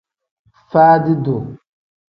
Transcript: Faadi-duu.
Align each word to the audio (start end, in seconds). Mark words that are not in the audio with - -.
Faadi-duu. 0.71 1.39